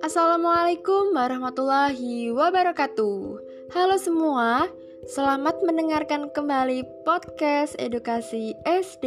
Assalamualaikum 0.00 1.12
warahmatullahi 1.12 2.32
wabarakatuh. 2.32 3.20
Halo 3.68 4.00
semua, 4.00 4.64
selamat 5.04 5.60
mendengarkan 5.60 6.32
kembali 6.32 6.88
podcast 7.04 7.76
edukasi 7.76 8.56
SD. 8.64 9.04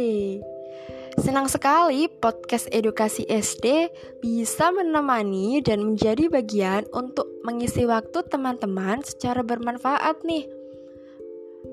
Senang 1.18 1.50
sekali 1.50 2.06
podcast 2.06 2.70
edukasi 2.70 3.26
SD 3.26 3.90
bisa 4.22 4.70
menemani 4.70 5.58
dan 5.66 5.82
menjadi 5.82 6.30
bagian 6.30 6.86
untuk 6.94 7.26
mengisi 7.42 7.82
waktu 7.90 8.22
teman-teman 8.30 9.02
secara 9.02 9.42
bermanfaat 9.42 10.22
nih. 10.22 10.46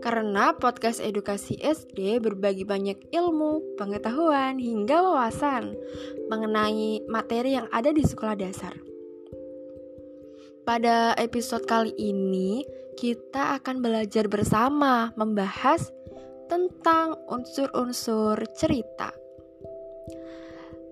Karena 0.02 0.58
podcast 0.58 0.98
edukasi 0.98 1.62
SD 1.62 2.18
berbagi 2.26 2.66
banyak 2.66 3.14
ilmu, 3.14 3.78
pengetahuan, 3.78 4.58
hingga 4.58 4.98
wawasan 4.98 5.78
mengenai 6.26 7.06
materi 7.06 7.54
yang 7.54 7.70
ada 7.70 7.94
di 7.94 8.02
sekolah 8.02 8.34
dasar. 8.34 8.91
Pada 10.62 11.18
episode 11.18 11.66
kali 11.66 11.90
ini, 11.98 12.62
kita 12.94 13.58
akan 13.58 13.82
belajar 13.82 14.30
bersama 14.30 15.10
membahas 15.18 15.90
tentang 16.46 17.18
unsur-unsur 17.26 18.38
cerita. 18.54 19.10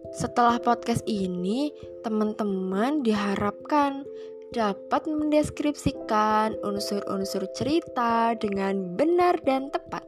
Setelah 0.10 0.58
podcast 0.58 1.06
ini, 1.06 1.70
teman-teman 2.02 3.06
diharapkan 3.06 4.06
dapat 4.50 5.06
mendeskripsikan 5.06 6.58
unsur-unsur 6.66 7.46
cerita 7.54 8.34
dengan 8.34 8.98
benar 8.98 9.38
dan 9.46 9.70
tepat. 9.70 10.02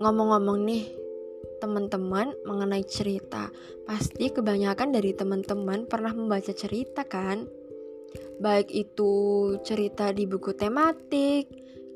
Ngomong-ngomong 0.00 0.64
nih, 0.64 0.99
teman-teman 1.60 2.32
mengenai 2.48 2.82
cerita, 2.88 3.52
pasti 3.84 4.32
kebanyakan 4.32 4.90
dari 4.90 5.12
teman-teman 5.12 5.84
pernah 5.84 6.16
membaca 6.16 6.50
cerita 6.50 7.04
kan? 7.04 7.44
Baik 8.40 8.72
itu 8.72 9.12
cerita 9.60 10.10
di 10.10 10.24
buku 10.24 10.56
tematik, 10.56 11.46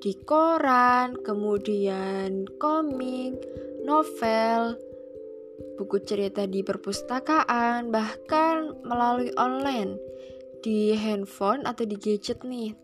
di 0.05 0.12
koran, 0.23 1.17
kemudian 1.25 2.45
komik, 2.61 3.41
novel, 3.83 4.77
buku 5.81 5.97
cerita 6.05 6.45
di 6.45 6.61
perpustakaan, 6.61 7.89
bahkan 7.89 8.77
melalui 8.85 9.33
online 9.41 9.97
di 10.61 10.92
handphone 10.92 11.65
atau 11.65 11.85
di 11.89 11.97
gadget 11.97 12.45
nih. 12.45 12.77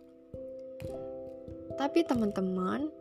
Tapi 1.77 2.05
teman-teman, 2.05 2.93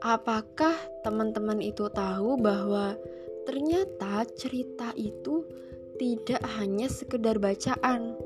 apakah 0.00 0.76
teman-teman 1.04 1.60
itu 1.60 1.88
tahu 1.92 2.40
bahwa 2.40 2.96
ternyata 3.44 4.24
cerita 4.32 4.92
itu 4.96 5.44
tidak 6.00 6.40
hanya 6.56 6.88
sekedar 6.88 7.36
bacaan? 7.36 8.16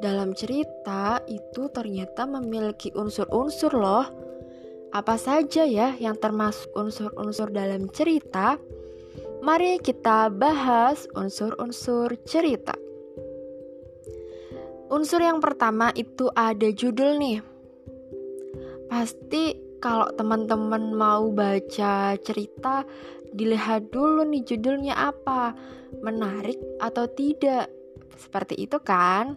Dalam 0.00 0.36
cerita 0.36 1.20
itu 1.28 1.68
ternyata 1.72 2.28
memiliki 2.28 2.92
unsur-unsur 2.92 3.72
loh. 3.72 4.04
Apa 4.92 5.16
saja 5.16 5.64
ya 5.64 5.96
yang 5.96 6.16
termasuk 6.16 6.72
unsur-unsur 6.76 7.48
dalam 7.52 7.88
cerita? 7.88 8.60
Mari 9.44 9.80
kita 9.80 10.32
bahas 10.32 11.08
unsur-unsur 11.12 12.16
cerita. 12.24 12.76
Unsur 14.92 15.20
yang 15.24 15.40
pertama 15.40 15.88
itu 15.96 16.28
ada 16.32 16.68
judul 16.68 17.16
nih. 17.16 17.40
Pasti 18.86 19.63
kalau 19.84 20.08
teman-teman 20.16 20.96
mau 20.96 21.28
baca 21.28 22.16
cerita, 22.24 22.88
dilihat 23.36 23.92
dulu 23.92 24.24
nih 24.24 24.40
judulnya 24.40 24.96
apa, 24.96 25.52
menarik 26.00 26.56
atau 26.80 27.04
tidak. 27.04 27.68
Seperti 28.16 28.64
itu 28.64 28.80
kan? 28.80 29.36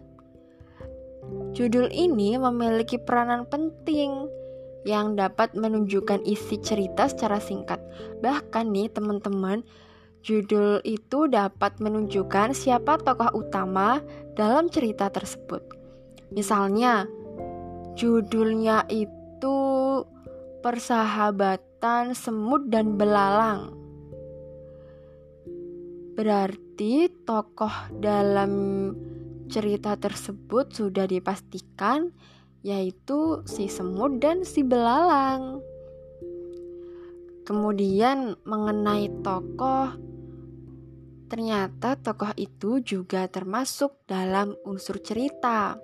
Judul 1.52 1.92
ini 1.92 2.40
memiliki 2.40 2.96
peranan 2.96 3.44
penting 3.44 4.24
yang 4.88 5.20
dapat 5.20 5.52
menunjukkan 5.52 6.24
isi 6.24 6.56
cerita 6.64 7.12
secara 7.12 7.36
singkat. 7.36 7.84
Bahkan 8.24 8.72
nih 8.72 8.88
teman-teman, 8.88 9.60
Judul 10.18 10.82
itu 10.82 11.30
dapat 11.30 11.78
menunjukkan 11.78 12.50
siapa 12.50 12.98
tokoh 12.98 13.38
utama 13.38 14.02
dalam 14.34 14.66
cerita 14.66 15.06
tersebut. 15.14 15.62
Misalnya, 16.34 17.06
judulnya 17.94 18.82
itu 18.90 19.56
Persahabatan 20.68 22.12
Semut 22.12 22.68
dan 22.68 23.00
Belalang. 23.00 23.72
Berarti 26.12 27.08
tokoh 27.24 27.72
dalam 27.96 28.52
cerita 29.48 29.96
tersebut 29.96 30.68
sudah 30.76 31.08
dipastikan 31.08 32.12
yaitu 32.60 33.40
si 33.48 33.72
semut 33.72 34.20
dan 34.20 34.44
si 34.44 34.60
belalang. 34.60 35.64
Kemudian 37.48 38.36
mengenai 38.44 39.08
tokoh 39.24 39.96
Ternyata 41.32 41.96
tokoh 41.96 42.36
itu 42.36 42.84
juga 42.84 43.24
termasuk 43.24 44.04
dalam 44.04 44.52
unsur 44.68 45.00
cerita. 45.00 45.80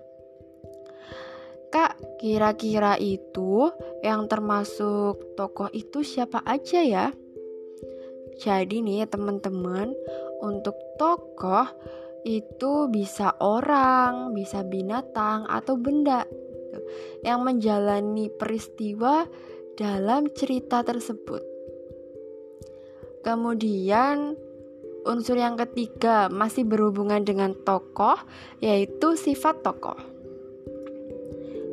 Kak, 1.74 2.22
kira-kira 2.22 2.94
itu 3.02 3.66
yang 4.06 4.30
termasuk 4.30 5.34
tokoh 5.34 5.66
itu 5.74 6.06
siapa 6.06 6.38
aja 6.46 6.86
ya? 6.86 7.10
Jadi 8.38 8.78
nih 8.78 9.10
teman-teman, 9.10 9.90
untuk 10.38 10.78
tokoh 10.94 11.66
itu 12.22 12.86
bisa 12.94 13.34
orang, 13.42 14.30
bisa 14.38 14.62
binatang 14.62 15.50
atau 15.50 15.74
benda 15.74 16.22
yang 17.26 17.42
menjalani 17.42 18.30
peristiwa 18.30 19.26
dalam 19.74 20.30
cerita 20.30 20.86
tersebut. 20.86 21.42
Kemudian 23.26 24.38
Unsur 25.04 25.36
yang 25.36 25.60
ketiga 25.60 26.32
masih 26.32 26.64
berhubungan 26.64 27.26
dengan 27.28 27.52
tokoh, 27.52 28.16
yaitu 28.64 29.20
sifat 29.20 29.60
tokoh. 29.60 30.13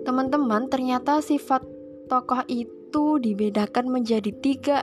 Teman-teman, 0.01 0.65
ternyata 0.67 1.21
sifat 1.21 1.61
tokoh 2.09 2.41
itu 2.49 3.21
dibedakan 3.21 3.87
menjadi 3.87 4.31
tiga. 4.41 4.79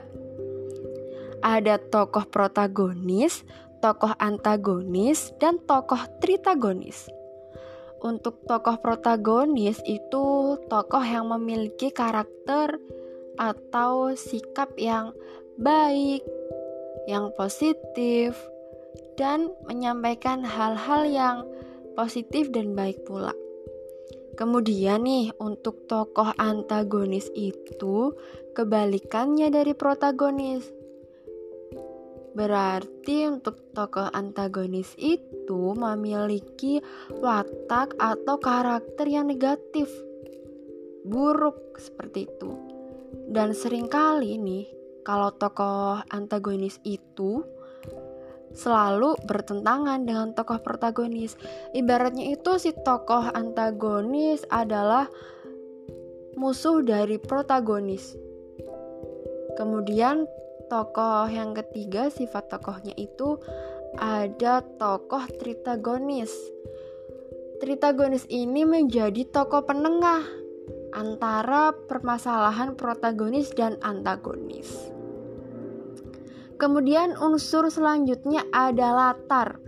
Ada 1.39 1.79
tokoh 1.91 2.27
protagonis, 2.27 3.43
tokoh 3.83 4.15
antagonis, 4.19 5.31
dan 5.39 5.59
tokoh 5.63 5.99
tritagonis. 6.19 7.07
Untuk 7.99 8.47
tokoh 8.47 8.79
protagonis 8.79 9.83
itu 9.83 10.55
tokoh 10.71 11.03
yang 11.03 11.27
memiliki 11.27 11.91
karakter 11.91 12.79
atau 13.35 14.15
sikap 14.15 14.71
yang 14.79 15.11
baik, 15.59 16.23
yang 17.07 17.31
positif, 17.35 18.35
dan 19.19 19.51
menyampaikan 19.67 20.47
hal-hal 20.47 21.03
yang 21.03 21.37
positif 21.99 22.47
dan 22.55 22.71
baik 22.71 23.03
pula. 23.03 23.35
Kemudian 24.39 25.03
nih, 25.03 25.35
untuk 25.43 25.83
tokoh 25.91 26.31
antagonis 26.39 27.27
itu 27.35 28.15
kebalikannya 28.55 29.51
dari 29.51 29.75
protagonis. 29.75 30.63
Berarti 32.31 33.27
untuk 33.27 33.59
tokoh 33.75 34.07
antagonis 34.15 34.95
itu 34.95 35.75
memiliki 35.75 36.79
watak 37.19 37.99
atau 37.99 38.39
karakter 38.39 39.11
yang 39.11 39.27
negatif, 39.27 39.91
buruk 41.03 41.75
seperti 41.75 42.31
itu. 42.31 42.55
Dan 43.27 43.51
sering 43.51 43.91
kali 43.91 44.39
nih 44.39 44.71
kalau 45.03 45.35
tokoh 45.35 45.99
antagonis 46.15 46.79
itu 46.87 47.43
selalu 48.53 49.15
bertentangan 49.25 50.03
dengan 50.05 50.33
tokoh 50.33 50.59
protagonis. 50.61 51.37
Ibaratnya 51.73 52.33
itu 52.33 52.57
si 52.57 52.73
tokoh 52.73 53.29
antagonis 53.33 54.45
adalah 54.49 55.07
musuh 56.39 56.81
dari 56.81 57.19
protagonis. 57.19 58.15
Kemudian 59.59 60.23
tokoh 60.71 61.27
yang 61.27 61.51
ketiga 61.51 62.07
sifat 62.07 62.47
tokohnya 62.47 62.95
itu 62.95 63.41
ada 63.97 64.61
tokoh 64.61 65.25
tritagonis. 65.41 66.31
Tritagonis 67.59 68.23
ini 68.31 68.63
menjadi 68.63 69.27
tokoh 69.27 69.67
penengah 69.67 70.23
antara 70.95 71.75
permasalahan 71.75 72.79
protagonis 72.79 73.51
dan 73.51 73.75
antagonis. 73.83 74.98
Kemudian 76.59 77.15
unsur 77.15 77.71
selanjutnya 77.71 78.43
ada 78.51 78.91
latar. 78.91 79.63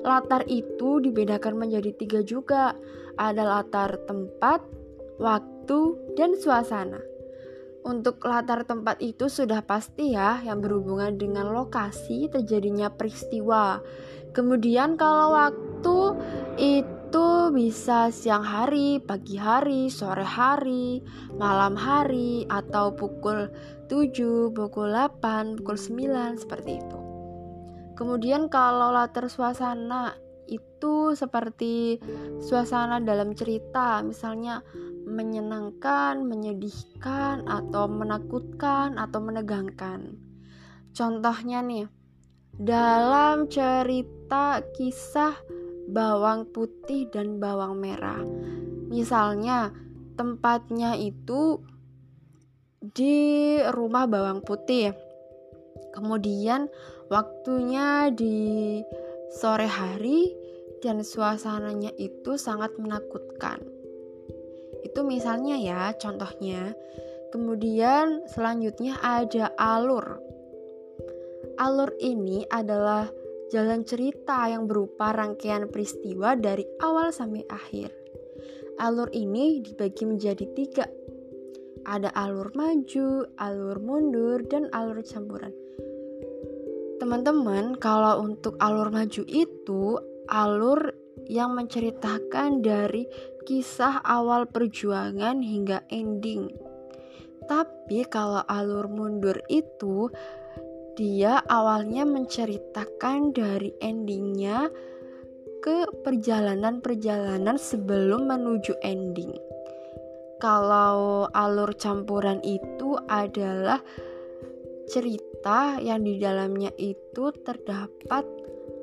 Latar 0.00 0.48
itu 0.48 0.98
dibedakan 1.04 1.60
menjadi 1.60 1.92
tiga 1.92 2.20
juga. 2.24 2.72
Ada 3.20 3.44
latar 3.44 4.00
tempat, 4.08 4.64
waktu, 5.20 6.00
dan 6.16 6.32
suasana. 6.32 6.98
Untuk 7.82 8.22
latar 8.24 8.64
tempat 8.64 9.02
itu 9.04 9.28
sudah 9.28 9.60
pasti 9.66 10.16
ya 10.16 10.40
yang 10.40 10.64
berhubungan 10.64 11.20
dengan 11.20 11.52
lokasi 11.52 12.32
terjadinya 12.32 12.88
peristiwa. 12.88 13.82
Kemudian 14.32 14.96
kalau 14.96 15.36
waktu 15.36 15.98
itu 16.56 17.52
bisa 17.52 18.08
siang 18.08 18.46
hari, 18.46 18.96
pagi 19.02 19.36
hari, 19.36 19.92
sore 19.92 20.24
hari, 20.24 21.04
malam 21.36 21.76
hari, 21.76 22.48
atau 22.48 22.96
pukul 22.96 23.52
7, 23.92 24.56
pukul 24.56 24.88
8, 24.96 25.60
pukul 25.60 25.76
9, 25.76 26.40
seperti 26.40 26.80
itu. 26.80 26.98
Kemudian 27.92 28.48
kalau 28.48 28.88
latar 28.88 29.28
suasana 29.28 30.16
itu 30.48 31.12
seperti 31.12 32.00
suasana 32.40 33.04
dalam 33.04 33.36
cerita, 33.36 34.00
misalnya 34.00 34.64
menyenangkan, 35.04 36.24
menyedihkan, 36.24 37.44
atau 37.44 37.84
menakutkan, 37.84 38.96
atau 38.96 39.20
menegangkan. 39.20 40.16
Contohnya 40.96 41.60
nih, 41.60 41.84
dalam 42.56 43.44
cerita 43.52 44.64
kisah 44.72 45.36
bawang 45.92 46.48
putih 46.48 47.12
dan 47.12 47.36
bawang 47.36 47.76
merah. 47.76 48.24
Misalnya, 48.88 49.68
tempatnya 50.16 50.96
itu 50.96 51.60
di 52.82 53.58
rumah 53.70 54.10
bawang 54.10 54.42
putih. 54.42 54.90
Kemudian 55.94 56.66
waktunya 57.06 58.10
di 58.10 58.82
sore 59.38 59.70
hari 59.70 60.34
dan 60.82 61.06
suasananya 61.06 61.94
itu 61.94 62.34
sangat 62.34 62.74
menakutkan. 62.74 63.62
Itu 64.82 65.06
misalnya 65.06 65.54
ya, 65.56 65.94
contohnya. 65.94 66.74
Kemudian 67.30 68.26
selanjutnya 68.28 68.98
ada 69.00 69.54
alur. 69.56 70.20
Alur 71.56 71.94
ini 72.02 72.44
adalah 72.50 73.08
jalan 73.54 73.86
cerita 73.86 74.48
yang 74.50 74.66
berupa 74.66 75.14
rangkaian 75.14 75.70
peristiwa 75.70 76.34
dari 76.36 76.66
awal 76.82 77.14
sampai 77.14 77.46
akhir. 77.48 77.88
Alur 78.80 79.08
ini 79.14 79.62
dibagi 79.62 80.04
menjadi 80.08 80.44
tiga. 80.52 80.84
Ada 81.82 82.14
alur 82.14 82.54
maju, 82.54 83.26
alur 83.36 83.78
mundur, 83.82 84.42
dan 84.46 84.70
alur 84.70 85.02
campuran. 85.02 85.50
Teman-teman, 87.02 87.74
kalau 87.82 88.22
untuk 88.22 88.54
alur 88.62 88.94
maju 88.94 89.22
itu 89.26 89.98
alur 90.30 90.94
yang 91.26 91.58
menceritakan 91.58 92.62
dari 92.62 93.06
kisah 93.42 94.02
awal 94.06 94.46
perjuangan 94.46 95.42
hingga 95.42 95.82
ending. 95.90 96.50
Tapi 97.50 98.06
kalau 98.06 98.46
alur 98.46 98.86
mundur 98.86 99.42
itu 99.50 100.06
dia 100.94 101.42
awalnya 101.50 102.06
menceritakan 102.06 103.34
dari 103.34 103.74
endingnya 103.82 104.70
ke 105.62 105.90
perjalanan-perjalanan 106.06 107.58
sebelum 107.58 108.30
menuju 108.30 108.78
ending. 108.82 109.51
Kalau 110.42 111.30
alur 111.30 111.70
campuran 111.78 112.42
itu 112.42 112.98
adalah 113.06 113.78
cerita 114.90 115.78
yang 115.78 116.02
di 116.02 116.18
dalamnya 116.18 116.74
itu 116.82 117.30
terdapat 117.46 118.26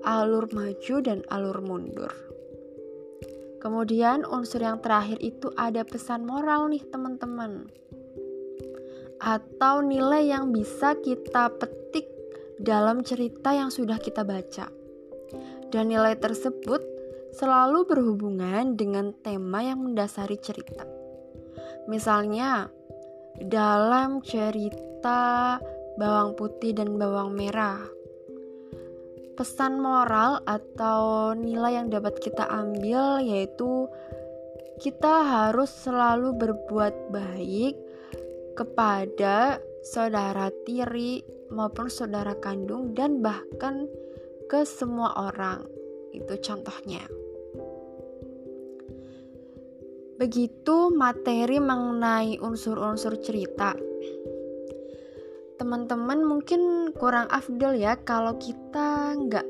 alur 0.07 0.47
maju 0.55 0.95
dan 1.03 1.19
alur 1.27 1.59
mundur. 1.59 2.15
Kemudian 3.59 4.23
unsur 4.23 4.63
yang 4.63 4.79
terakhir 4.79 5.19
itu 5.19 5.51
ada 5.59 5.83
pesan 5.83 6.23
moral 6.23 6.71
nih 6.71 6.79
teman-teman 6.87 7.67
atau 9.19 9.83
nilai 9.83 10.31
yang 10.31 10.55
bisa 10.55 10.95
kita 10.95 11.51
petik 11.59 12.07
dalam 12.55 13.03
cerita 13.03 13.51
yang 13.51 13.67
sudah 13.67 13.99
kita 13.99 14.23
baca. 14.23 14.71
Dan 15.75 15.91
nilai 15.91 16.15
tersebut 16.15 16.79
selalu 17.35 17.83
berhubungan 17.83 18.79
dengan 18.79 19.11
tema 19.11 19.59
yang 19.59 19.83
mendasari 19.83 20.39
cerita. 20.39 20.98
Misalnya, 21.87 22.67
dalam 23.39 24.19
cerita 24.19 25.55
bawang 25.95 26.35
putih 26.35 26.75
dan 26.75 26.99
bawang 26.99 27.31
merah, 27.31 27.79
pesan 29.39 29.79
moral 29.79 30.43
atau 30.43 31.31
nilai 31.31 31.79
yang 31.79 31.87
dapat 31.87 32.19
kita 32.19 32.43
ambil 32.43 33.23
yaitu 33.23 33.87
kita 34.83 35.23
harus 35.23 35.71
selalu 35.71 36.35
berbuat 36.35 37.11
baik 37.11 37.75
kepada 38.59 39.63
saudara 39.83 40.51
tiri 40.67 41.23
maupun 41.51 41.87
saudara 41.87 42.35
kandung 42.35 42.91
dan 42.91 43.23
bahkan 43.23 43.87
ke 44.51 44.67
semua 44.67 45.31
orang. 45.31 45.63
Itu 46.11 46.35
contohnya. 46.43 47.18
Begitu 50.19 50.91
materi 50.91 51.63
mengenai 51.63 52.43
unsur-unsur 52.43 53.23
cerita. 53.23 53.71
Teman-teman 55.55 56.27
mungkin 56.27 56.91
kurang 56.91 57.31
afdol 57.31 57.79
ya 57.79 57.95
kalau 58.03 58.35
kita 58.35 59.15
nggak 59.15 59.47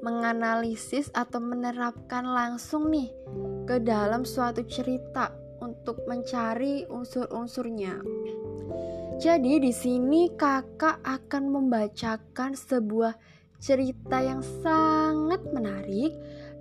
menganalisis 0.00 1.12
atau 1.12 1.36
menerapkan 1.36 2.24
langsung 2.24 2.88
nih 2.88 3.12
ke 3.68 3.76
dalam 3.84 4.24
suatu 4.24 4.64
cerita 4.64 5.36
untuk 5.60 6.00
mencari 6.08 6.88
unsur-unsurnya. 6.88 8.00
Jadi 9.20 9.60
di 9.60 9.72
sini 9.72 10.32
kakak 10.32 11.04
akan 11.04 11.44
membacakan 11.52 12.56
sebuah 12.56 13.16
cerita 13.60 14.20
yang 14.20 14.44
sangat 14.64 15.44
menarik 15.52 16.12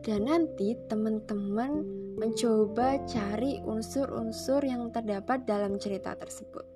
dan 0.03 0.27
nanti 0.27 0.75
teman-teman 0.91 1.88
mencoba 2.19 3.00
cari 3.07 3.63
unsur-unsur 3.63 4.59
yang 4.67 4.91
terdapat 4.91 5.47
dalam 5.47 5.79
cerita 5.79 6.11
tersebut. 6.19 6.67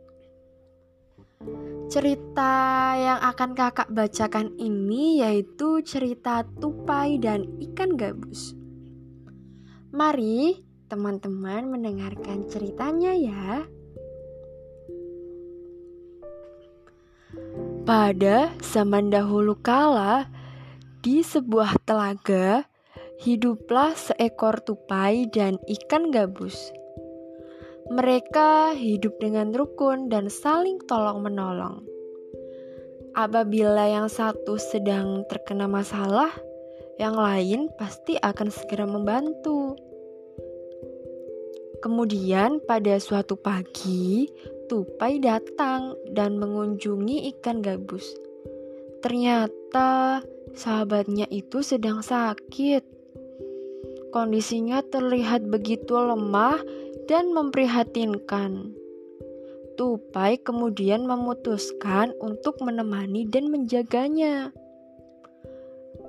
Cerita 1.91 2.55
yang 2.95 3.19
akan 3.21 3.51
kakak 3.55 3.91
bacakan 3.91 4.55
ini 4.59 5.21
yaitu 5.23 5.83
cerita 5.83 6.47
tupai 6.57 7.19
dan 7.19 7.45
ikan 7.71 7.95
gabus. 7.99 8.55
Mari 9.91 10.63
teman-teman 10.87 11.67
mendengarkan 11.67 12.47
ceritanya 12.47 13.11
ya. 13.15 13.67
Pada 17.87 18.51
zaman 18.59 19.07
dahulu 19.07 19.55
kala, 19.63 20.27
di 20.99 21.23
sebuah 21.23 21.79
telaga, 21.87 22.67
hiduplah 23.17 23.97
seekor 23.97 24.61
tupai 24.61 25.25
dan 25.33 25.57
ikan 25.65 26.13
gabus. 26.13 26.69
Mereka 27.87 28.75
hidup 28.75 29.17
dengan 29.17 29.55
rukun 29.55 30.11
dan 30.11 30.29
saling 30.29 30.77
tolong-menolong. 30.85 31.81
Apabila 33.17 33.89
yang 33.89 34.11
satu 34.11 34.61
sedang 34.61 35.25
terkena 35.25 35.65
masalah, 35.65 36.29
yang 37.01 37.17
lain 37.17 37.73
pasti 37.79 38.13
akan 38.19 38.53
segera 38.53 38.85
membantu. 38.85 39.73
Kemudian 41.81 42.61
pada 42.65 42.97
suatu 43.01 43.37
pagi, 43.37 44.29
tupai 44.67 45.17
datang 45.23 45.95
dan 46.11 46.37
mengunjungi 46.37 47.31
ikan 47.37 47.63
gabus. 47.63 48.05
Ternyata 48.99 50.21
sahabatnya 50.57 51.29
itu 51.29 51.61
sedang 51.61 52.01
sakit. 52.03 52.96
Kondisinya 54.15 54.79
terlihat 54.87 55.47
begitu 55.51 55.95
lemah 55.99 56.63
dan 57.11 57.31
memprihatinkan. 57.35 58.71
Tupai 59.77 60.41
kemudian 60.41 61.05
memutuskan 61.05 62.15
untuk 62.17 62.57
menemani 62.65 63.29
dan 63.29 63.53
menjaganya. 63.53 64.49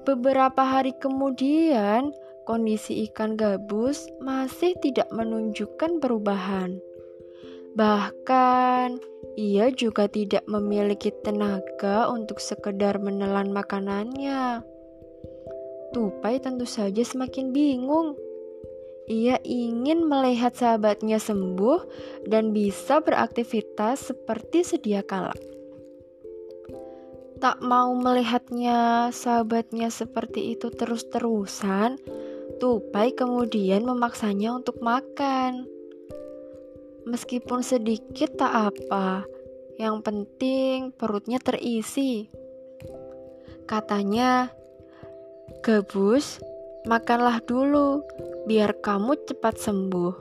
Beberapa 0.08 0.64
hari 0.64 0.96
kemudian, 0.96 2.16
kondisi 2.48 3.04
ikan 3.10 3.36
gabus 3.36 4.08
masih 4.24 4.72
tidak 4.80 5.12
menunjukkan 5.12 6.00
perubahan. 6.00 6.80
Bahkan, 7.76 8.96
ia 9.36 9.68
juga 9.68 10.08
tidak 10.08 10.48
memiliki 10.48 11.12
tenaga 11.20 12.08
untuk 12.08 12.40
sekedar 12.40 12.96
menelan 12.96 13.52
makanannya. 13.52 14.64
Tupai 15.92 16.42
tentu 16.42 16.68
saja 16.68 17.00
semakin 17.04 17.52
bingung. 17.52 18.14
Ia 19.08 19.40
ingin 19.40 20.04
melihat 20.04 20.52
sahabatnya 20.52 21.16
sembuh 21.16 21.80
dan 22.28 22.52
bisa 22.52 23.00
beraktivitas 23.00 24.12
seperti 24.12 24.64
sedia 24.68 25.00
kala 25.00 25.32
tak 27.38 27.62
mau 27.62 27.94
melihatnya 27.94 29.08
sahabatnya 29.14 29.94
seperti 29.94 30.58
itu 30.58 30.74
terus-terusan, 30.74 31.94
Tupai 32.58 33.14
kemudian 33.14 33.86
memaksanya 33.86 34.50
untuk 34.50 34.82
makan. 34.82 35.70
Meskipun 37.06 37.62
sedikit 37.62 38.34
tak 38.34 38.74
apa, 38.74 39.22
yang 39.78 40.02
penting 40.02 40.90
perutnya 40.90 41.38
terisi. 41.38 42.26
Katanya, 43.70 44.50
Gabus, 45.64 46.44
makanlah 46.84 47.40
dulu, 47.48 48.04
biar 48.44 48.76
kamu 48.84 49.16
cepat 49.24 49.56
sembuh. 49.56 50.14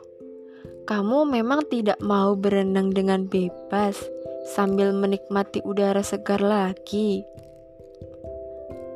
Kamu 0.88 1.28
memang 1.28 1.68
tidak 1.68 2.00
mau 2.00 2.40
berenang 2.40 2.96
dengan 2.96 3.28
bebas 3.28 4.00
sambil 4.48 4.96
menikmati 4.96 5.60
udara 5.68 6.00
segar 6.00 6.40
lagi. 6.40 7.28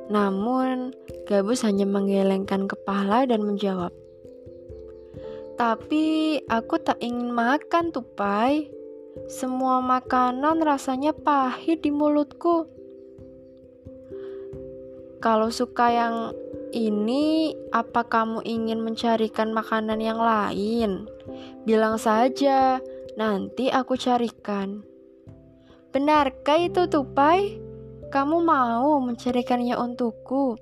Namun, 0.07 0.95
Gabus 1.27 1.67
hanya 1.67 1.83
menggelengkan 1.83 2.67
kepala 2.67 3.27
dan 3.27 3.43
menjawab, 3.43 3.91
"Tapi 5.59 6.39
aku 6.47 6.75
tak 6.79 6.99
ingin 7.03 7.35
makan, 7.35 7.91
tupai. 7.91 8.71
Semua 9.27 9.83
makanan 9.83 10.63
rasanya 10.63 11.11
pahit 11.11 11.83
di 11.83 11.91
mulutku." 11.91 12.80
Kalau 15.21 15.53
suka 15.53 15.93
yang 15.93 16.33
ini, 16.73 17.53
apa 17.69 18.01
kamu 18.09 18.41
ingin 18.41 18.81
mencarikan 18.81 19.53
makanan 19.53 20.01
yang 20.01 20.17
lain? 20.17 21.05
Bilang 21.61 22.01
saja, 22.01 22.81
nanti 23.13 23.69
aku 23.69 23.93
carikan. 24.01 24.81
Benarkah 25.93 26.57
itu, 26.57 26.89
Tupai? 26.89 27.61
Kamu 28.09 28.41
mau 28.41 28.97
mencarikannya 28.97 29.77
untukku? 29.77 30.57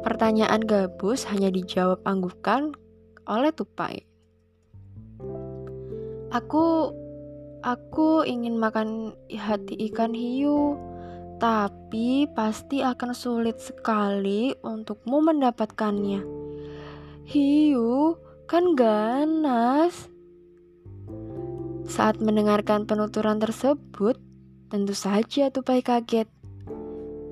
Pertanyaan 0.00 0.64
gabus 0.64 1.28
hanya 1.28 1.52
dijawab 1.52 2.00
anggukan 2.08 2.72
oleh 3.28 3.52
Tupai. 3.52 4.08
Aku 6.32 6.88
aku 7.60 8.24
ingin 8.24 8.56
makan 8.56 9.12
hati 9.28 9.76
ikan 9.92 10.16
hiu 10.16 10.80
tapi 11.44 12.24
pasti 12.32 12.80
akan 12.80 13.12
sulit 13.12 13.60
sekali 13.60 14.56
untukmu 14.64 15.20
mendapatkannya. 15.20 16.24
Hiu, 17.28 18.16
kan 18.48 18.72
ganas. 18.72 20.08
Saat 21.84 22.24
mendengarkan 22.24 22.88
penuturan 22.88 23.36
tersebut, 23.36 24.16
tentu 24.72 24.96
saja 24.96 25.52
Tupai 25.52 25.84
kaget. 25.84 26.32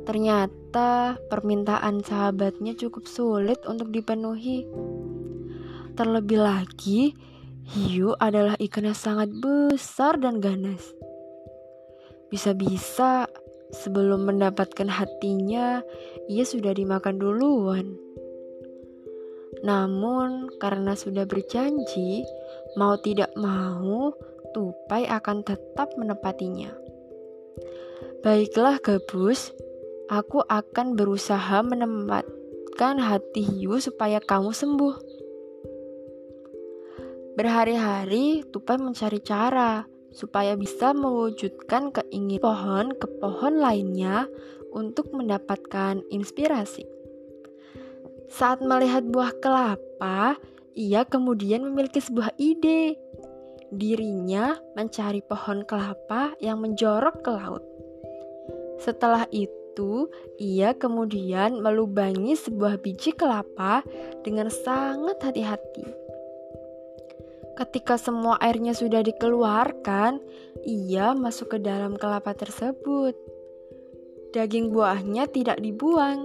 Ternyata 0.04 1.16
permintaan 1.33 2.04
sahabatnya 2.04 2.76
cukup 2.76 3.09
sulit 3.09 3.64
untuk 3.64 3.88
dipenuhi. 3.88 4.69
Terlebih 5.97 6.37
lagi, 6.37 7.16
hiu 7.64 8.12
adalah 8.21 8.61
ikan 8.61 8.92
yang 8.92 8.99
sangat 9.09 9.33
besar 9.40 10.21
dan 10.21 10.37
ganas. 10.37 10.85
Bisa-bisa 12.28 13.25
Sebelum 13.73 14.29
mendapatkan 14.29 14.85
hatinya, 14.85 15.81
ia 16.29 16.45
sudah 16.45 16.76
dimakan 16.76 17.17
duluan. 17.17 17.97
Namun, 19.64 20.52
karena 20.61 20.93
sudah 20.93 21.25
berjanji, 21.25 22.21
mau 22.76 23.00
tidak 23.00 23.33
mau, 23.33 24.12
tupai 24.52 25.09
akan 25.09 25.41
tetap 25.41 25.88
menepatinya. 25.97 26.69
Baiklah, 28.21 28.76
Gabus, 28.85 29.57
aku 30.12 30.45
akan 30.45 30.93
berusaha 30.93 31.64
menempatkan 31.64 33.00
hati 33.00 33.41
hiu 33.41 33.81
supaya 33.81 34.21
kamu 34.21 34.52
sembuh. 34.52 34.95
Berhari-hari, 37.33 38.45
tupai 38.52 38.76
mencari 38.76 39.25
cara 39.25 39.92
supaya 40.12 40.54
bisa 40.57 40.92
mewujudkan 40.92 41.92
keinginan 41.92 42.45
pohon 42.45 42.87
ke 42.97 43.07
pohon 43.19 43.59
lainnya 43.61 44.28
untuk 44.73 45.12
mendapatkan 45.12 46.00
inspirasi. 46.09 46.88
Saat 48.33 48.64
melihat 48.64 49.04
buah 49.04 49.37
kelapa, 49.45 50.40
ia 50.73 51.04
kemudian 51.04 51.69
memiliki 51.69 52.00
sebuah 52.00 52.33
ide. 52.40 52.97
Dirinya 53.73 54.57
mencari 54.76 55.21
pohon 55.21 55.64
kelapa 55.69 56.33
yang 56.40 56.61
menjorok 56.61 57.25
ke 57.25 57.31
laut. 57.33 57.64
Setelah 58.81 59.28
itu, 59.33 60.09
ia 60.40 60.73
kemudian 60.76 61.61
melubangi 61.61 62.37
sebuah 62.37 62.81
biji 62.81 63.12
kelapa 63.16 63.85
dengan 64.25 64.49
sangat 64.49 65.21
hati-hati. 65.25 66.02
Ketika 67.53 68.01
semua 68.01 68.41
airnya 68.41 68.73
sudah 68.73 69.05
dikeluarkan, 69.05 70.17
ia 70.65 71.13
masuk 71.13 71.57
ke 71.57 71.59
dalam 71.61 72.01
kelapa 72.01 72.33
tersebut. 72.33 73.13
Daging 74.33 74.73
buahnya 74.73 75.29
tidak 75.29 75.61
dibuang 75.61 76.25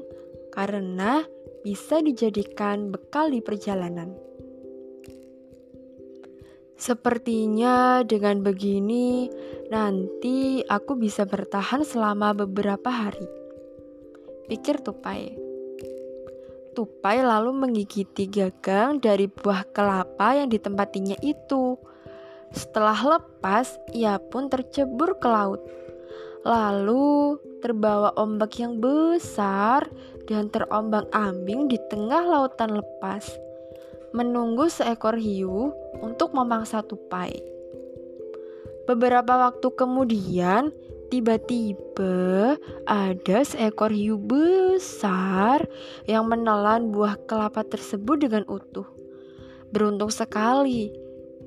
karena 0.56 1.28
bisa 1.68 2.00
dijadikan 2.00 2.96
bekal 2.96 3.28
di 3.28 3.44
perjalanan. 3.44 4.16
Sepertinya 6.78 8.06
dengan 8.06 8.46
begini, 8.46 9.28
nanti 9.68 10.62
aku 10.64 10.96
bisa 10.96 11.28
bertahan 11.28 11.84
selama 11.84 12.38
beberapa 12.38 12.88
hari. 12.88 13.28
Pikir 14.48 14.80
tupai. 14.80 15.47
Tupai 16.78 17.26
lalu 17.26 17.58
menggigiti 17.58 18.30
gagang 18.30 19.02
dari 19.02 19.26
buah 19.26 19.66
kelapa 19.74 20.38
yang 20.38 20.46
ditempatinya 20.46 21.18
itu. 21.26 21.74
Setelah 22.54 23.18
lepas, 23.18 23.82
ia 23.98 24.22
pun 24.22 24.46
tercebur 24.46 25.18
ke 25.18 25.26
laut. 25.26 25.58
Lalu 26.46 27.42
terbawa 27.66 28.14
ombak 28.14 28.62
yang 28.62 28.78
besar 28.78 29.90
dan 30.30 30.54
terombang-ambing 30.54 31.66
di 31.66 31.82
tengah 31.90 32.22
lautan 32.22 32.78
lepas, 32.78 33.26
menunggu 34.14 34.70
seekor 34.70 35.18
hiu 35.18 35.74
untuk 36.06 36.38
memangsa 36.38 36.86
tupai. 36.86 37.34
Beberapa 38.86 39.50
waktu 39.50 39.68
kemudian, 39.74 40.70
Tiba-tiba 41.08 42.60
ada 42.84 43.40
seekor 43.48 43.96
hiu 43.96 44.20
besar 44.20 45.64
yang 46.04 46.28
menelan 46.28 46.92
buah 46.92 47.16
kelapa 47.24 47.64
tersebut 47.64 48.28
dengan 48.28 48.44
utuh. 48.52 48.84
Beruntung 49.72 50.12
sekali, 50.12 50.92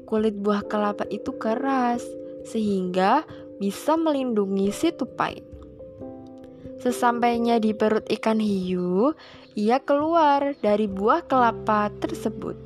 kulit 0.09 0.33
buah 0.40 0.64
kelapa 0.64 1.05
itu 1.12 1.37
keras 1.37 2.00
sehingga 2.49 3.29
bisa 3.61 4.00
melindungi 4.00 4.73
si 4.73 4.88
tupai. 4.97 5.45
Sesampainya 6.81 7.61
di 7.61 7.76
perut 7.76 8.09
ikan 8.09 8.40
hiu, 8.40 9.12
ia 9.52 9.76
keluar 9.85 10.57
dari 10.64 10.88
buah 10.88 11.21
kelapa 11.29 11.93
tersebut. 12.00 12.57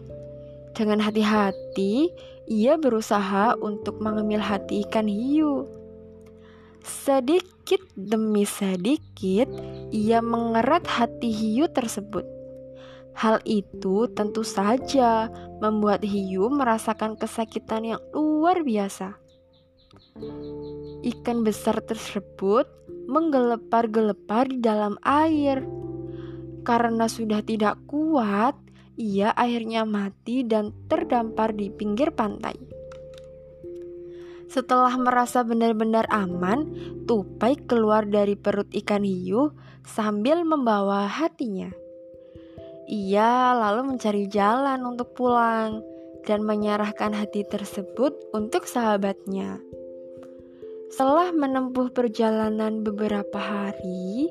Dengan 0.78 1.02
hati-hati, 1.02 2.14
ia 2.46 2.78
berusaha 2.78 3.58
untuk 3.58 3.98
mengambil 3.98 4.38
hati 4.38 4.86
ikan 4.86 5.10
hiu. 5.10 5.66
Sedikit 6.84 7.80
demi 7.96 8.44
sedikit, 8.44 9.48
ia 9.88 10.20
mengerat 10.20 10.84
hati 10.84 11.32
hiu 11.32 11.64
tersebut. 11.72 12.28
Hal 13.16 13.40
itu 13.48 14.04
tentu 14.12 14.44
saja 14.44 15.32
membuat 15.64 16.04
hiu 16.04 16.52
merasakan 16.52 17.16
kesakitan 17.16 17.96
yang 17.96 18.02
luar 18.12 18.60
biasa. 18.60 19.16
Ikan 21.00 21.40
besar 21.40 21.80
tersebut 21.80 22.68
menggelepar-gelepar 23.08 24.52
di 24.52 24.60
dalam 24.60 25.00
air. 25.08 25.64
Karena 26.68 27.08
sudah 27.08 27.40
tidak 27.40 27.80
kuat, 27.88 28.60
ia 29.00 29.32
akhirnya 29.32 29.88
mati 29.88 30.44
dan 30.44 30.76
terdampar 30.92 31.56
di 31.56 31.72
pinggir 31.72 32.12
pantai. 32.12 32.73
Setelah 34.48 34.94
merasa 35.00 35.42
benar-benar 35.42 36.08
aman, 36.12 36.68
tupai 37.08 37.56
keluar 37.64 38.04
dari 38.04 38.36
perut 38.36 38.68
ikan 38.72 39.02
hiu 39.02 39.52
sambil 39.84 40.44
membawa 40.44 41.08
hatinya. 41.08 41.72
Ia 42.84 43.56
lalu 43.56 43.96
mencari 43.96 44.28
jalan 44.28 44.84
untuk 44.84 45.16
pulang 45.16 45.80
dan 46.28 46.44
menyerahkan 46.44 47.16
hati 47.16 47.44
tersebut 47.48 48.12
untuk 48.36 48.68
sahabatnya. 48.68 49.60
Setelah 50.92 51.32
menempuh 51.32 51.90
perjalanan 51.90 52.84
beberapa 52.84 53.40
hari, 53.40 54.30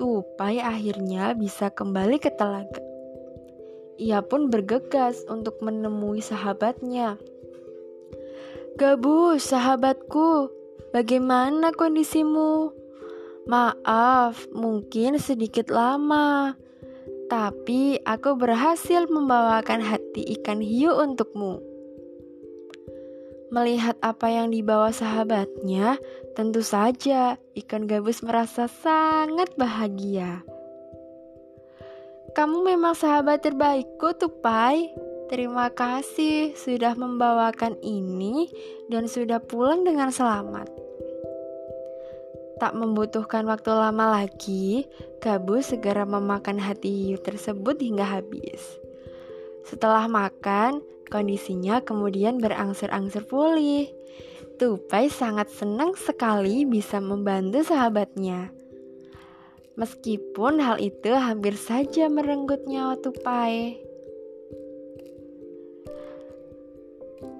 tupai 0.00 0.60
akhirnya 0.60 1.36
bisa 1.36 1.70
kembali 1.72 2.16
ke 2.20 2.32
telaga. 2.36 2.82
Ia 3.96 4.20
pun 4.20 4.52
bergegas 4.52 5.24
untuk 5.28 5.56
menemui 5.64 6.20
sahabatnya. 6.20 7.16
Gabus, 8.76 9.56
sahabatku, 9.56 10.52
bagaimana 10.92 11.72
kondisimu? 11.72 12.76
Maaf, 13.48 14.52
mungkin 14.52 15.16
sedikit 15.16 15.72
lama, 15.72 16.52
tapi 17.32 17.96
aku 18.04 18.36
berhasil 18.36 19.08
membawakan 19.08 19.80
hati 19.80 20.28
ikan 20.36 20.60
hiu 20.60 20.92
untukmu. 20.92 21.56
Melihat 23.48 23.96
apa 24.04 24.28
yang 24.28 24.52
dibawa 24.52 24.92
sahabatnya, 24.92 25.96
tentu 26.36 26.60
saja 26.60 27.40
ikan 27.56 27.88
gabus 27.88 28.20
merasa 28.20 28.68
sangat 28.68 29.56
bahagia. 29.56 30.44
kamu 32.36 32.76
memang 32.76 32.92
sahabat 32.92 33.40
terbaikku, 33.40 34.12
Tupai. 34.20 34.92
Terima 35.26 35.66
kasih 35.74 36.54
sudah 36.54 36.94
membawakan 36.94 37.74
ini 37.82 38.46
dan 38.86 39.10
sudah 39.10 39.42
pulang 39.42 39.82
dengan 39.82 40.14
selamat. 40.14 40.70
Tak 42.62 42.72
membutuhkan 42.78 43.42
waktu 43.50 43.74
lama 43.74 44.22
lagi, 44.22 44.86
Gabus 45.18 45.74
segera 45.74 46.06
memakan 46.06 46.62
hati 46.62 47.10
hiu 47.10 47.18
tersebut 47.18 47.74
hingga 47.82 48.06
habis. 48.06 48.62
Setelah 49.66 50.06
makan, 50.06 50.78
kondisinya 51.10 51.82
kemudian 51.82 52.38
berangsur-angsur 52.38 53.26
pulih. 53.26 53.90
Tupai 54.56 55.12
sangat 55.12 55.52
senang 55.52 55.98
sekali 55.98 56.64
bisa 56.64 57.02
membantu 57.02 57.66
sahabatnya. 57.66 58.54
Meskipun 59.76 60.64
hal 60.64 60.80
itu 60.80 61.12
hampir 61.12 61.52
saja 61.60 62.08
merenggut 62.08 62.64
nyawa 62.64 62.96
Tupai. 62.96 63.85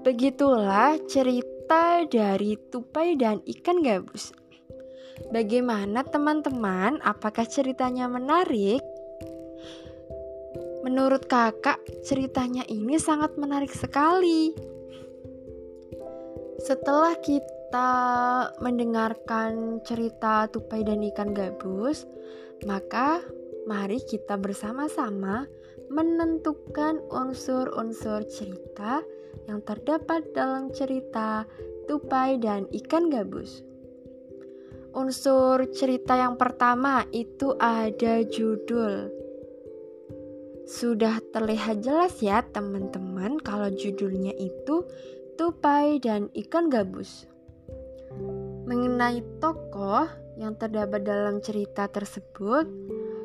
Begitulah 0.06 1.02
cerita 1.10 2.06
dari 2.06 2.54
tupai 2.70 3.18
dan 3.18 3.42
ikan 3.42 3.82
gabus. 3.82 4.30
Bagaimana 5.34 6.06
teman-teman? 6.06 7.02
Apakah 7.02 7.42
ceritanya 7.42 8.06
menarik? 8.06 8.78
Menurut 10.86 11.26
kakak, 11.26 11.82
ceritanya 12.06 12.62
ini 12.70 13.02
sangat 13.02 13.34
menarik 13.34 13.74
sekali. 13.74 14.54
Setelah 16.62 17.18
kita 17.18 17.55
mendengarkan 18.62 19.82
cerita 19.82 20.46
tupai 20.48 20.86
dan 20.86 21.02
ikan 21.12 21.34
gabus, 21.34 22.06
maka 22.64 23.20
mari 23.66 23.98
kita 24.00 24.38
bersama-sama 24.38 25.44
menentukan 25.90 27.02
unsur-unsur 27.10 28.26
cerita 28.26 29.02
yang 29.46 29.62
terdapat 29.62 30.26
dalam 30.34 30.70
cerita 30.74 31.46
tupai 31.86 32.38
dan 32.42 32.66
ikan 32.72 33.10
gabus. 33.10 33.62
Unsur 34.96 35.68
cerita 35.76 36.16
yang 36.16 36.40
pertama 36.40 37.04
itu 37.12 37.52
ada 37.60 38.24
judul. 38.24 39.12
Sudah 40.66 41.20
terlihat 41.30 41.84
jelas 41.84 42.18
ya 42.24 42.42
teman-teman 42.42 43.38
kalau 43.38 43.70
judulnya 43.70 44.34
itu 44.34 44.82
tupai 45.36 46.00
dan 46.00 46.32
ikan 46.32 46.72
gabus. 46.72 47.28
Mengenai 48.66 49.22
tokoh 49.38 50.06
yang 50.36 50.54
terdapat 50.58 51.06
dalam 51.06 51.42
cerita 51.42 51.88
tersebut, 51.90 52.66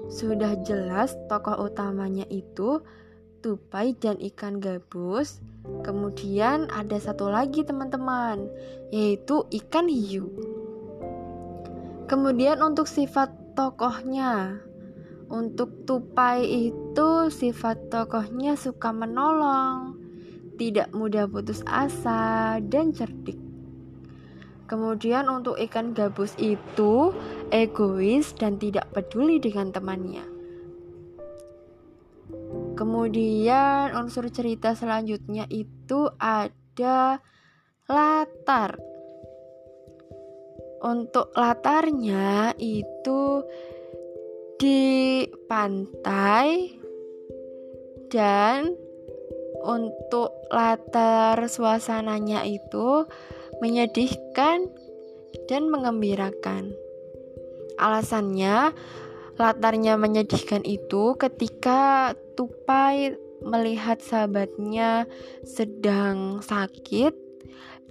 sudah 0.10 0.58
jelas 0.66 1.14
tokoh 1.28 1.68
utamanya 1.70 2.26
itu 2.30 2.82
tupai 3.42 3.98
dan 3.98 4.22
ikan 4.22 4.62
gabus 4.62 5.42
Kemudian 5.82 6.70
ada 6.74 6.98
satu 6.98 7.30
lagi 7.30 7.62
teman-teman, 7.66 8.50
yaitu 8.94 9.46
ikan 9.62 9.90
hiu. 9.90 10.30
Kemudian 12.06 12.62
untuk 12.62 12.86
sifat 12.86 13.34
tokohnya, 13.58 14.62
untuk 15.30 15.86
tupai 15.90 16.70
itu 16.70 17.10
sifat 17.34 17.90
tokohnya 17.90 18.58
suka 18.58 18.94
menolong, 18.94 19.98
tidak 20.58 20.90
mudah 20.94 21.26
putus 21.26 21.66
asa, 21.66 22.58
dan 22.62 22.94
cerdik. 22.94 23.41
Kemudian 24.72 25.28
untuk 25.28 25.60
ikan 25.60 25.92
gabus 25.92 26.32
itu 26.40 27.12
egois 27.52 28.32
dan 28.40 28.56
tidak 28.56 28.88
peduli 28.96 29.36
dengan 29.36 29.68
temannya. 29.76 30.24
Kemudian 32.80 33.92
unsur 33.92 34.32
cerita 34.32 34.72
selanjutnya 34.72 35.44
itu 35.52 36.08
ada 36.16 37.20
latar. 37.92 38.80
Untuk 40.88 41.36
latarnya 41.36 42.56
itu 42.56 43.44
di 44.56 45.28
pantai 45.52 46.80
dan 48.08 48.72
untuk 49.68 50.48
latar 50.48 51.44
suasananya 51.52 52.48
itu 52.48 53.04
menyedihkan 53.62 54.68
dan 55.48 55.70
mengembirakan. 55.72 56.74
Alasannya 57.80 58.74
Latarnya 59.42 59.98
menyedihkan 59.98 60.62
itu 60.68 61.18
ketika 61.18 62.14
Tupai 62.38 63.18
melihat 63.42 63.98
sahabatnya 63.98 65.10
sedang 65.42 66.46
sakit 66.46 67.18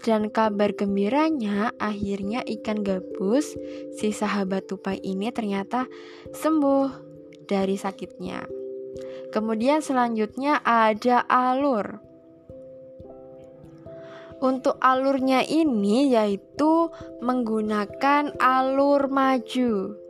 dan 0.00 0.30
kabar 0.30 0.70
gembiranya 0.72 1.74
akhirnya 1.82 2.46
ikan 2.46 2.86
gabus 2.86 3.58
si 3.98 4.14
sahabat 4.14 4.70
tupai 4.70 5.02
ini 5.02 5.28
ternyata 5.34 5.90
sembuh 6.30 6.88
dari 7.50 7.74
sakitnya. 7.74 8.46
Kemudian 9.34 9.82
selanjutnya 9.82 10.62
ada 10.62 11.26
alur. 11.26 12.09
Untuk 14.40 14.80
alurnya 14.80 15.44
ini 15.44 16.16
yaitu 16.16 16.88
menggunakan 17.20 18.32
alur 18.40 19.12
maju 19.12 20.00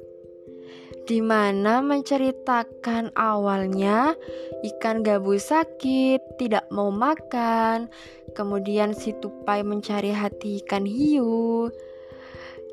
di 1.10 1.18
mana 1.18 1.82
menceritakan 1.82 3.10
awalnya 3.18 4.14
ikan 4.62 5.02
gabus 5.02 5.50
sakit, 5.50 6.38
tidak 6.38 6.70
mau 6.70 6.94
makan, 6.94 7.90
kemudian 8.38 8.94
si 8.94 9.10
tupai 9.18 9.66
mencari 9.66 10.14
hati 10.14 10.62
ikan 10.62 10.86
hiu, 10.86 11.66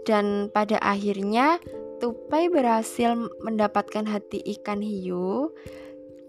dan 0.05 0.53
pada 0.53 0.77
akhirnya 0.85 1.57
tupai 1.97 2.45
berhasil 2.53 3.17
mendapatkan 3.41 4.05
hati 4.05 4.45
ikan 4.59 4.85
hiu, 4.85 5.49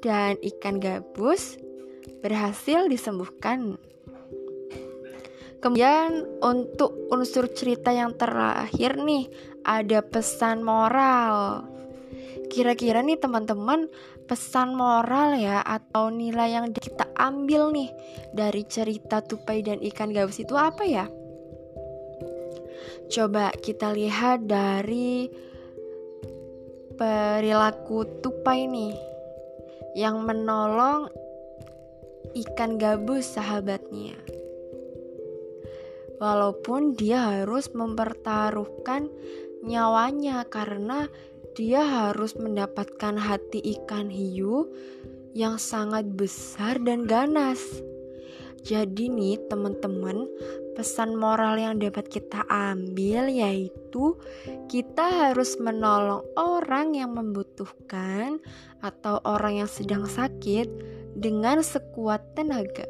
dan 0.01 0.41
ikan 0.41 0.81
gabus 0.81 1.61
berhasil 2.25 2.89
disembuhkan. 2.89 3.77
Kemudian 5.59 6.39
untuk 6.39 6.95
unsur 7.11 7.51
cerita 7.51 7.91
yang 7.91 8.15
terakhir 8.15 8.95
nih 8.95 9.27
ada 9.67 10.07
pesan 10.07 10.63
moral. 10.63 11.67
Kira-kira 12.47 13.03
nih 13.03 13.19
teman-teman 13.19 13.91
pesan 14.31 14.79
moral 14.79 15.35
ya 15.35 15.59
atau 15.67 16.15
nilai 16.15 16.55
yang 16.55 16.71
kita 16.71 17.11
ambil 17.19 17.75
nih 17.75 17.91
dari 18.31 18.63
cerita 18.71 19.19
tupai 19.19 19.67
dan 19.67 19.83
ikan 19.83 20.15
gabus 20.15 20.39
itu 20.39 20.55
apa 20.55 20.87
ya? 20.87 21.11
Coba 23.11 23.51
kita 23.59 23.91
lihat 23.91 24.47
dari 24.47 25.27
perilaku 26.95 28.23
tupai 28.23 28.71
nih 28.71 28.95
yang 29.99 30.23
menolong 30.23 31.11
ikan 32.47 32.79
gabus 32.79 33.35
sahabatnya. 33.35 34.38
Walaupun 36.19 36.99
dia 36.99 37.23
harus 37.43 37.71
mempertaruhkan 37.71 39.07
nyawanya 39.63 40.47
karena 40.47 41.07
dia 41.55 41.83
harus 41.83 42.39
mendapatkan 42.39 43.19
hati 43.19 43.59
ikan 43.79 44.11
hiu 44.11 44.71
yang 45.35 45.59
sangat 45.59 46.07
besar 46.15 46.79
dan 46.83 47.07
ganas. 47.07 47.59
Jadi 48.67 49.07
nih 49.07 49.39
teman-teman, 49.47 50.27
pesan 50.75 51.15
moral 51.15 51.59
yang 51.59 51.79
dapat 51.79 52.11
kita 52.11 52.43
ambil 52.47 53.31
yaitu 53.31 54.19
kita 54.67 55.31
harus 55.31 55.59
menolong 55.59 56.27
orang 56.35 56.95
yang 56.95 57.15
membutuhkan 57.15 58.43
atau 58.83 59.23
orang 59.23 59.63
yang 59.63 59.71
sedang 59.71 60.07
sakit 60.07 60.67
dengan 61.15 61.63
sekuat 61.63 62.35
tenaga. 62.39 62.87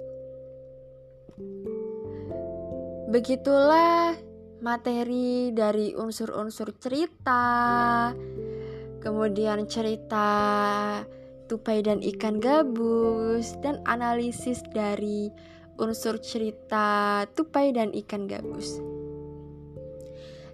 Begitulah 3.08 4.12
materi 4.60 5.48
dari 5.56 5.96
unsur-unsur 5.96 6.76
cerita 6.76 8.12
kemudian 9.00 9.64
cerita 9.64 10.28
tupai 11.48 11.80
dan 11.80 12.04
ikan 12.04 12.36
gabus, 12.36 13.56
dan 13.64 13.80
analisis 13.88 14.60
dari 14.76 15.32
unsur 15.80 16.20
cerita 16.20 17.24
tupai 17.32 17.72
dan 17.72 17.94
ikan 18.04 18.28
gabus. 18.28 18.84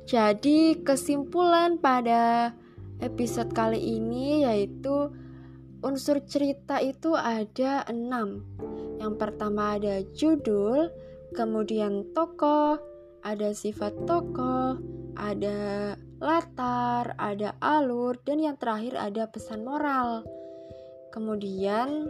Jadi, 0.07 0.85
kesimpulan 0.85 1.81
pada 1.81 2.55
episode 3.03 3.51
kali 3.51 3.81
ini 3.99 4.47
yaitu 4.47 5.11
unsur 5.83 6.23
cerita 6.23 6.79
itu 6.79 7.17
ada 7.17 7.83
enam. 7.91 8.45
Yang 9.01 9.15
pertama 9.19 9.81
ada 9.81 10.05
judul, 10.15 10.93
kemudian 11.35 12.15
tokoh, 12.15 12.79
ada 13.27 13.51
sifat 13.51 13.93
tokoh, 14.07 14.79
ada 15.19 15.93
latar, 16.23 17.19
ada 17.19 17.59
alur, 17.59 18.17
dan 18.23 18.39
yang 18.41 18.57
terakhir 18.57 18.95
ada 18.95 19.27
pesan 19.29 19.67
moral. 19.67 20.23
Kemudian 21.11 22.09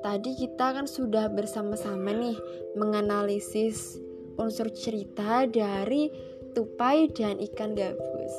tadi 0.00 0.34
kita 0.34 0.74
kan 0.74 0.88
sudah 0.88 1.28
bersama-sama 1.28 2.10
nih 2.10 2.36
menganalisis 2.74 4.00
unsur 4.40 4.72
cerita 4.72 5.44
dari 5.44 6.08
tupai 6.56 7.08
dan 7.12 7.40
ikan 7.52 7.76
gabus. 7.76 8.34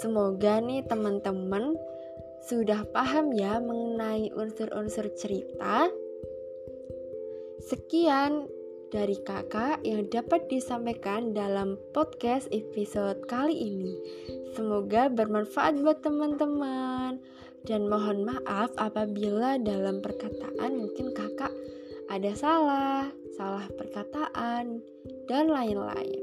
Semoga 0.00 0.60
nih 0.60 0.84
teman-teman 0.86 1.76
sudah 2.48 2.88
paham 2.92 3.36
ya 3.36 3.60
mengenai 3.60 4.32
unsur-unsur 4.32 5.12
cerita. 5.12 5.92
Sekian 7.60 8.48
dari 8.90 9.14
kakak 9.22 9.86
yang 9.86 10.10
dapat 10.10 10.50
disampaikan 10.50 11.30
dalam 11.30 11.78
podcast 11.94 12.50
episode 12.50 13.22
kali 13.30 13.54
ini. 13.54 13.94
Semoga 14.58 15.06
bermanfaat 15.06 15.78
buat 15.78 16.02
teman-teman. 16.02 17.22
Dan 17.62 17.86
mohon 17.86 18.26
maaf 18.26 18.74
apabila 18.80 19.60
dalam 19.62 20.02
perkataan 20.02 20.80
mungkin 20.80 21.14
kakak 21.14 21.54
ada 22.10 22.32
salah, 22.34 23.06
salah 23.38 23.70
perkataan, 23.78 24.82
dan 25.30 25.46
lain-lain. 25.46 26.22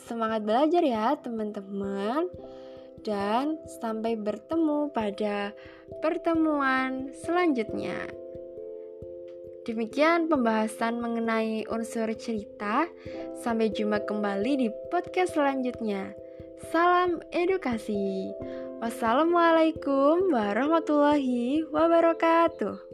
Semangat 0.00 0.42
belajar 0.48 0.80
ya 0.80 1.12
teman-teman 1.20 2.32
dan 3.04 3.60
sampai 3.80 4.16
bertemu 4.16 4.88
pada 4.96 5.52
pertemuan 6.00 7.12
selanjutnya. 7.20 8.19
Demikian 9.70 10.26
pembahasan 10.26 10.98
mengenai 10.98 11.62
unsur 11.70 12.10
cerita. 12.18 12.90
Sampai 13.38 13.70
jumpa 13.70 14.02
kembali 14.02 14.66
di 14.66 14.68
podcast 14.90 15.38
selanjutnya. 15.38 16.10
Salam 16.74 17.22
edukasi. 17.30 18.34
Wassalamualaikum 18.82 20.34
warahmatullahi 20.34 21.70
wabarakatuh. 21.70 22.89